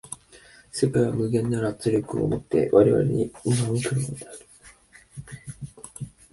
[0.71, 4.47] 世界は無限なる圧力を以て我々に臨み来るものである。